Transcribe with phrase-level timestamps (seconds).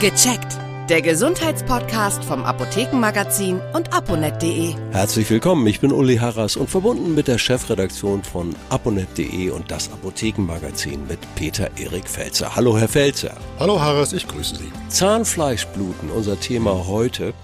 [0.00, 0.58] Gecheckt.
[0.88, 4.74] Der Gesundheitspodcast vom Apothekenmagazin und aponet.de.
[4.92, 9.92] Herzlich willkommen, ich bin Uli Harras und verbunden mit der Chefredaktion von aponet.de und das
[9.92, 12.56] Apothekenmagazin mit Peter Erik Felzer.
[12.56, 13.36] Hallo, Herr Felzer.
[13.58, 14.72] Hallo, Harras, ich grüße Sie.
[14.88, 17.34] Zahnfleischbluten, unser Thema heute.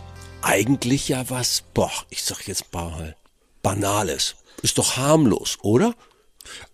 [0.41, 3.17] Eigentlich ja was, boah, ich sag jetzt mal,
[3.63, 4.37] Banales.
[4.63, 5.93] Ist doch harmlos, oder?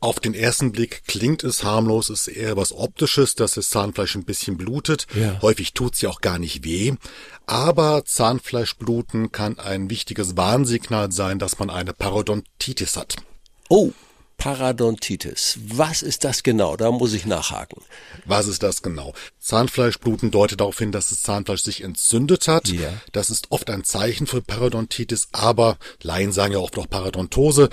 [0.01, 4.25] Auf den ersten Blick klingt es harmlos, ist eher was Optisches, dass das Zahnfleisch ein
[4.25, 5.07] bisschen blutet.
[5.15, 5.41] Ja.
[5.43, 6.95] Häufig tut's ja auch gar nicht weh.
[7.47, 13.17] Aber Zahnfleischbluten kann ein wichtiges Warnsignal sein, dass man eine Parodontitis hat.
[13.69, 13.93] Oh,
[14.43, 15.57] Parodontitis.
[15.69, 16.77] Was ist das genau?
[16.77, 17.81] Da muss ich nachhaken.
[18.25, 19.15] Was ist das genau?
[19.39, 22.67] Zahnfleischbluten deutet darauf hin, dass das Zahnfleisch sich entzündet hat.
[22.67, 22.93] Ja.
[23.13, 27.71] Das ist oft ein Zeichen für Parodontitis, aber Laien sagen ja oft noch Parodontose.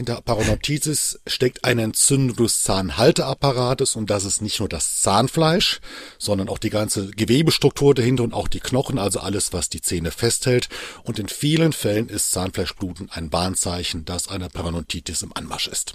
[0.00, 5.82] Hinter Parodontitis steckt eine Entzündung des Zahnhalteapparates und das ist nicht nur das Zahnfleisch,
[6.16, 10.10] sondern auch die ganze Gewebestruktur dahinter und auch die Knochen, also alles, was die Zähne
[10.10, 10.70] festhält.
[11.04, 15.92] Und in vielen Fällen ist Zahnfleischbluten ein Warnzeichen, dass eine Parodontitis im Anmarsch ist.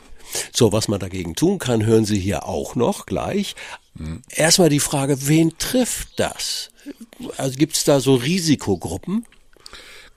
[0.54, 3.56] So, was man dagegen tun kann, hören Sie hier auch noch gleich.
[4.30, 6.70] Erstmal die Frage, wen trifft das?
[7.38, 9.26] Also gibt es da so Risikogruppen?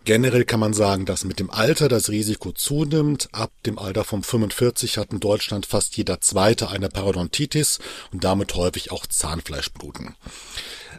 [0.09, 3.29] Generell kann man sagen, dass mit dem Alter das Risiko zunimmt.
[3.33, 7.79] Ab dem Alter von 45 hat in Deutschland fast jeder Zweite eine Parodontitis
[8.11, 10.17] und damit häufig auch Zahnfleischbluten.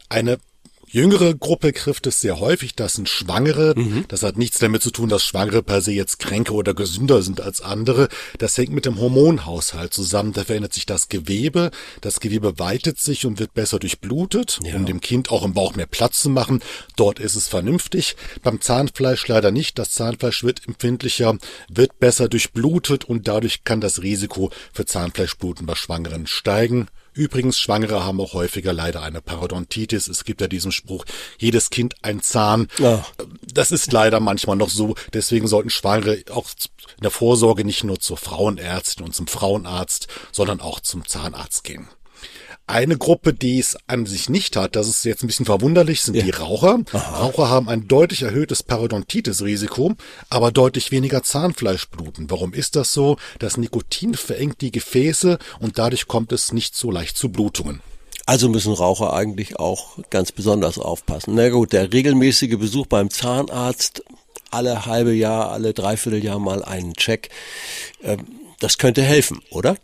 [0.10, 0.38] Eine
[0.92, 3.76] Jüngere Gruppe trifft es sehr häufig, das sind Schwangere.
[3.78, 4.06] Mhm.
[4.08, 7.42] Das hat nichts damit zu tun, dass Schwangere per se jetzt kränker oder gesünder sind
[7.42, 8.10] als andere.
[8.40, 10.34] Das hängt mit dem Hormonhaushalt zusammen.
[10.34, 11.70] Da verändert sich das Gewebe.
[12.02, 14.76] Das Gewebe weitet sich und wird besser durchblutet, ja.
[14.76, 16.62] um dem Kind auch im Bauch mehr Platz zu machen.
[16.96, 18.16] Dort ist es vernünftig.
[18.42, 19.78] Beim Zahnfleisch leider nicht.
[19.78, 21.38] Das Zahnfleisch wird empfindlicher,
[21.70, 26.88] wird besser durchblutet und dadurch kann das Risiko für Zahnfleischbluten bei Schwangeren steigen.
[27.14, 30.08] Übrigens, Schwangere haben auch häufiger leider eine Parodontitis.
[30.08, 31.06] Es gibt ja diesen Spruch,
[31.38, 32.68] jedes Kind ein Zahn.
[32.78, 33.06] Ja.
[33.54, 34.96] Das ist leider manchmal noch so.
[35.14, 36.50] Deswegen sollten Schwangere auch
[36.98, 41.88] in der Vorsorge nicht nur zur Frauenärztin und zum Frauenarzt, sondern auch zum Zahnarzt gehen.
[42.68, 46.16] Eine Gruppe, die es an sich nicht hat, das ist jetzt ein bisschen verwunderlich, sind
[46.16, 46.24] ja.
[46.24, 46.80] die Raucher.
[46.94, 47.18] Aha.
[47.18, 49.96] Raucher haben ein deutlich erhöhtes Parodontitis-Risiko,
[50.30, 52.30] aber deutlich weniger Zahnfleischbluten.
[52.30, 53.18] Warum ist das so?
[53.40, 57.82] Das Nikotin verengt die Gefäße und dadurch kommt es nicht so leicht zu Blutungen.
[58.28, 61.34] Also müssen Raucher eigentlich auch ganz besonders aufpassen.
[61.34, 64.04] Na gut, der regelmäßige Besuch beim Zahnarzt,
[64.52, 67.30] alle halbe Jahr, alle dreiviertel Jahr mal einen Check,
[68.04, 68.28] ähm,
[68.60, 69.76] das könnte helfen, oder?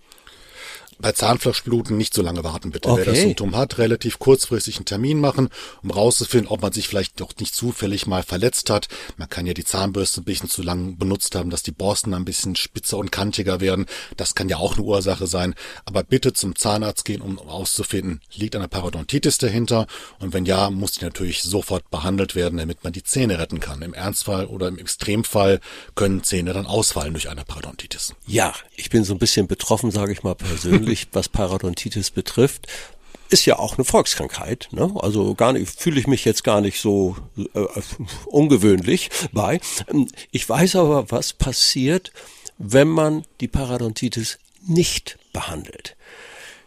[1.00, 2.90] Bei Zahnfleischbluten nicht so lange warten, bitte.
[2.90, 3.04] Okay.
[3.06, 5.50] Wer das Symptom hat, relativ kurzfristig einen Termin machen,
[5.84, 8.88] um rauszufinden, ob man sich vielleicht doch nicht zufällig mal verletzt hat.
[9.18, 12.26] Man kann ja die Zahnbürste ein bisschen zu lang benutzt haben, dass die Borsten ein
[12.26, 13.86] bisschen spitzer und kantiger werden.
[14.18, 15.56] Das kann ja auch eine Ursache sein.
[15.86, 19.88] Aber bitte zum Zahnarzt gehen, um rauszufinden, liegt eine Parodontitis dahinter?
[20.20, 23.82] Und wenn ja, muss die natürlich sofort behandelt werden, damit man die Zähne retten kann.
[23.82, 25.60] Im Ernstfall oder im Extremfall
[25.96, 28.14] können Zähne dann ausfallen durch eine Parodontitis.
[28.28, 32.68] Ja, ich bin so ein bisschen betroffen, sage ich mal persönlich natürlich, was Parodontitis betrifft,
[33.30, 34.68] ist ja auch eine Volkskrankheit.
[34.72, 34.94] Ne?
[35.00, 37.16] Also gar nicht, fühle ich mich jetzt gar nicht so
[37.56, 37.66] äh,
[38.28, 39.60] ungewöhnlich bei.
[40.30, 42.12] Ich weiß aber, was passiert,
[42.60, 44.38] wenn man die Parodontitis
[44.68, 45.96] nicht behandelt.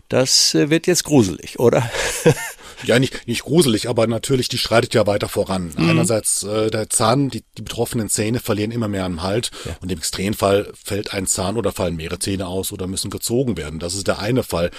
[0.09, 1.89] Das äh, wird jetzt gruselig, oder?
[2.85, 5.73] Ja, nicht, nicht gruselig, aber natürlich, die schreitet ja weiter voran.
[5.77, 5.91] Mhm.
[5.91, 9.77] Einerseits äh, der Zahn, die, die betroffenen Zähne verlieren immer mehr an Halt ja.
[9.81, 13.79] und im Extremfall fällt ein Zahn oder fallen mehrere Zähne aus oder müssen gezogen werden.
[13.79, 14.71] Das ist der eine Fall.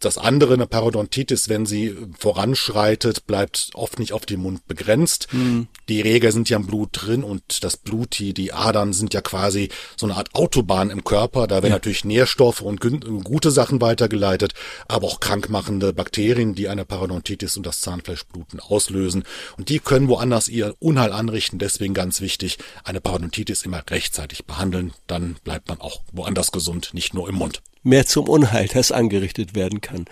[0.00, 5.28] Das andere, eine Parodontitis, wenn sie voranschreitet, bleibt oft nicht auf den Mund begrenzt.
[5.32, 5.68] Mhm.
[5.88, 9.20] Die Reger sind ja im Blut drin und das Blut, die, die Adern sind ja
[9.20, 11.46] quasi so eine Art Autobahn im Körper.
[11.46, 11.76] Da werden ja.
[11.76, 12.80] natürlich Nährstoffe und
[13.24, 14.52] gute Sachen weitergeleitet,
[14.86, 19.24] aber auch krankmachende Bakterien, die eine Parodontitis und das Zahnfleischbluten auslösen.
[19.56, 21.58] Und die können woanders ihr Unheil anrichten.
[21.58, 24.92] Deswegen ganz wichtig, eine Parodontitis immer rechtzeitig behandeln.
[25.06, 29.54] Dann bleibt man auch woanders gesund, nicht nur im Mund mehr zum Unheil, das angerichtet
[29.54, 30.06] werden kann.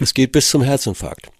[0.00, 1.30] Es geht bis zum Herzinfarkt.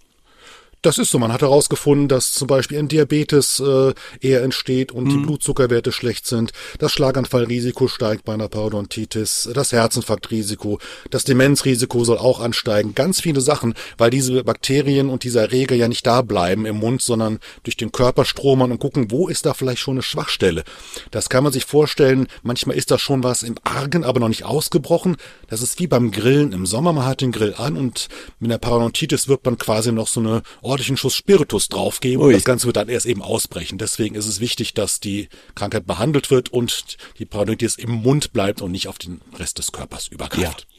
[0.87, 1.19] Das ist so.
[1.19, 5.09] Man hat herausgefunden, dass zum Beispiel ein Diabetes äh, eher entsteht und mhm.
[5.09, 6.53] die Blutzuckerwerte schlecht sind.
[6.79, 9.49] Das Schlaganfallrisiko steigt bei einer Parodontitis.
[9.53, 10.79] Das Herzinfarktrisiko,
[11.11, 12.95] das Demenzrisiko soll auch ansteigen.
[12.95, 17.03] Ganz viele Sachen, weil diese Bakterien und diese Erreger ja nicht da bleiben im Mund,
[17.03, 20.63] sondern durch den Körper stromern und gucken, wo ist da vielleicht schon eine Schwachstelle.
[21.11, 22.29] Das kann man sich vorstellen.
[22.45, 25.17] Manchmal ist da schon was im Argen, aber noch nicht ausgebrochen.
[25.49, 26.93] Das ist wie beim Grillen im Sommer.
[26.93, 28.07] Man hat den Grill an und
[28.39, 30.43] mit einer Parodontitis wird man quasi noch so eine
[30.77, 32.29] ordentlichen Schuss Spiritus draufgeben Ui.
[32.29, 33.79] und das Ganze wird dann erst eben ausbrechen.
[33.79, 38.61] Deswegen ist es wichtig, dass die Krankheit behandelt wird und die Parodontitis im Mund bleibt
[38.61, 40.67] und nicht auf den Rest des Körpers übergreift.
[40.69, 40.77] Ja.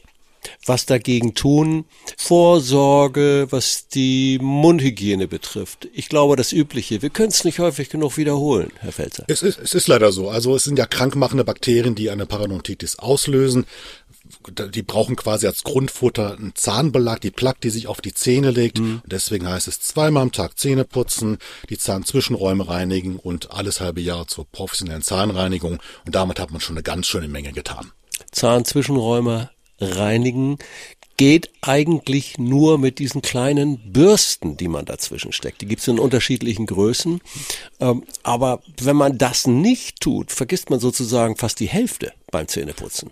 [0.66, 1.84] was dagegen tun.
[2.16, 5.88] Vorsorge, was die Mundhygiene betrifft.
[5.92, 7.02] Ich glaube, das Übliche.
[7.02, 9.24] Wir können es nicht häufig genug wiederholen, Herr Felzer.
[9.26, 10.30] Es ist, es ist leider so.
[10.30, 13.66] Also es sind ja krankmachende Bakterien, die eine Parodontitis auslösen
[14.48, 18.78] die brauchen quasi als Grundfutter einen Zahnbelag, die Plaque, die sich auf die Zähne legt.
[18.78, 19.00] Mhm.
[19.02, 21.38] Und deswegen heißt es zweimal am Tag Zähne putzen,
[21.70, 25.78] die Zahnzwischenräume reinigen und alles halbe Jahr zur professionellen Zahnreinigung.
[26.06, 27.92] Und damit hat man schon eine ganz schöne Menge getan.
[28.32, 30.58] Zahnzwischenräume reinigen
[31.18, 35.60] geht eigentlich nur mit diesen kleinen Bürsten, die man dazwischen steckt.
[35.60, 37.20] Die gibt es in unterschiedlichen Größen.
[37.80, 43.10] Ähm, aber wenn man das nicht tut, vergisst man sozusagen fast die Hälfte beim Zähneputzen.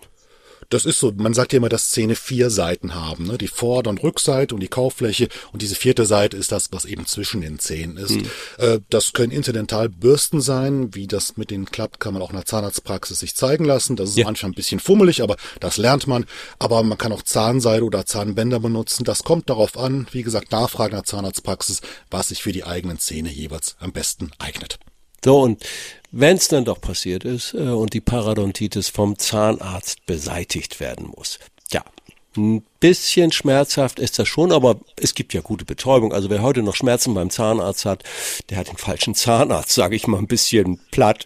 [0.69, 3.37] Das ist so, man sagt ja immer, dass Zähne vier Seiten haben, ne?
[3.37, 7.05] die Vorder- und Rückseite und die Kauffläche und diese vierte Seite ist das, was eben
[7.05, 8.11] zwischen den Zähnen ist.
[8.11, 8.25] Hm.
[8.57, 12.45] Äh, das können Incidentalbürsten sein, wie das mit denen klappt, kann man auch in der
[12.45, 13.95] Zahnarztpraxis sich zeigen lassen.
[13.95, 14.25] Das ist ja.
[14.25, 16.25] manchmal ein bisschen fummelig, aber das lernt man.
[16.59, 19.05] Aber man kann auch Zahnseide oder Zahnbänder benutzen.
[19.05, 21.81] Das kommt darauf an, wie gesagt, Nachfragen der Zahnarztpraxis,
[22.11, 24.79] was sich für die eigenen Zähne jeweils am besten eignet.
[25.23, 25.63] So, und
[26.11, 31.39] wenn es dann doch passiert ist äh, und die Parodontitis vom Zahnarzt beseitigt werden muss,
[31.71, 31.83] ja,
[32.37, 36.13] ein bisschen schmerzhaft ist das schon, aber es gibt ja gute Betäubung.
[36.13, 38.03] Also wer heute noch Schmerzen beim Zahnarzt hat,
[38.49, 41.25] der hat den falschen Zahnarzt, sage ich mal ein bisschen platt.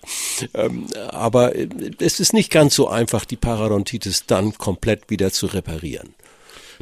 [0.54, 1.68] Ähm, aber äh,
[2.00, 6.16] es ist nicht ganz so einfach, die Parodontitis dann komplett wieder zu reparieren.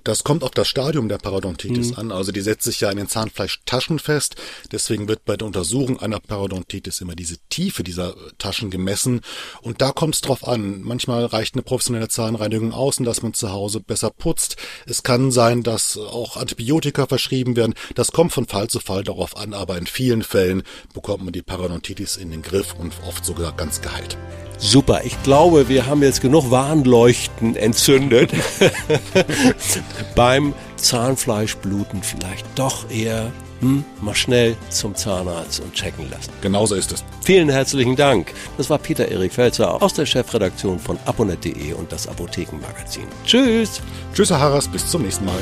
[0.03, 1.97] Das kommt auf das Stadium der Parodontitis mhm.
[1.97, 2.11] an.
[2.11, 4.35] Also die setzt sich ja in den Zahnfleischtaschen fest.
[4.71, 9.21] Deswegen wird bei der Untersuchung einer Parodontitis immer diese Tiefe dieser Taschen gemessen.
[9.61, 10.81] Und da kommt es drauf an.
[10.81, 14.55] Manchmal reicht eine professionelle Zahnreinigung aus und dass man zu Hause besser putzt.
[14.85, 17.73] Es kann sein, dass auch Antibiotika verschrieben werden.
[17.95, 20.63] Das kommt von Fall zu Fall darauf an, aber in vielen Fällen
[20.93, 24.17] bekommt man die Parodontitis in den Griff und oft sogar ganz geheilt.
[24.59, 28.31] Super, ich glaube, wir haben jetzt genug Warnleuchten entzündet.
[30.15, 36.31] Beim Zahnfleischbluten vielleicht doch eher hm, mal schnell zum Zahnarzt und checken lassen.
[36.41, 37.03] Genauso ist es.
[37.23, 38.33] Vielen herzlichen Dank.
[38.57, 43.07] Das war Peter Erik Felzer aus der Chefredaktion von aponet.de und das Apothekenmagazin.
[43.25, 43.81] Tschüss.
[44.13, 45.39] Tschüss, Herr Harras, bis zum nächsten Mal.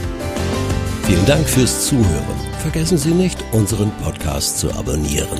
[1.04, 2.36] Vielen Dank fürs Zuhören.
[2.62, 5.40] Vergessen Sie nicht, unseren Podcast zu abonnieren.